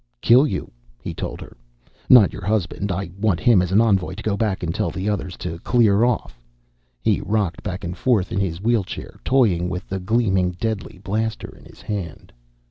"Kill 0.19 0.47
you," 0.47 0.71
he 0.99 1.13
told 1.13 1.39
her. 1.41 1.55
"Not 2.09 2.33
your 2.33 2.43
husband. 2.43 2.91
I 2.91 3.11
want 3.19 3.39
him 3.39 3.61
as 3.61 3.71
an 3.71 3.79
envoy, 3.79 4.15
to 4.15 4.23
go 4.23 4.35
back 4.35 4.63
and 4.63 4.73
tell 4.73 4.89
the 4.89 5.07
others 5.07 5.37
to 5.37 5.59
clear 5.59 6.03
off." 6.03 6.41
He 7.03 7.21
rocked 7.21 7.61
back 7.61 7.83
and 7.83 7.95
forth 7.95 8.31
in 8.31 8.39
his 8.39 8.59
wheelchair, 8.59 9.19
toying 9.23 9.69
with 9.69 9.87
the 9.87 9.99
gleaming, 9.99 10.53
deadly 10.59 10.97
blaster 10.97 11.55
in 11.55 11.65
his 11.65 11.83
hand. 11.83 12.33